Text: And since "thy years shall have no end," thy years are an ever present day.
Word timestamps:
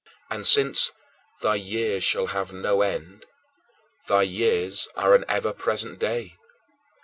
And 0.31 0.47
since 0.47 0.91
"thy 1.43 1.53
years 1.53 2.03
shall 2.03 2.25
have 2.25 2.51
no 2.51 2.81
end," 2.81 3.27
thy 4.07 4.23
years 4.23 4.87
are 4.95 5.13
an 5.13 5.23
ever 5.29 5.53
present 5.53 5.99
day. 5.99 6.37